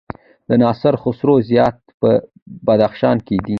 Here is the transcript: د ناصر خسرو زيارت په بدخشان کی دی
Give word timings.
د 0.49 0.51
ناصر 0.63 0.93
خسرو 1.01 1.35
زيارت 1.49 1.79
په 1.99 2.09
بدخشان 2.67 3.17
کی 3.27 3.37
دی 3.45 3.49